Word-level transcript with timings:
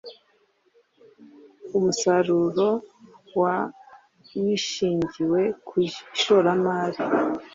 Umusaruro 1.77 2.69
wa 3.41 3.55
wishingiwe 4.39 5.41
ku 5.67 5.73
ishoramari. 6.15 6.99